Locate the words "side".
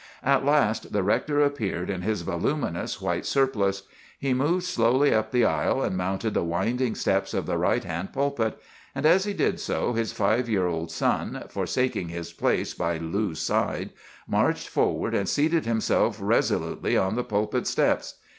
13.41-13.91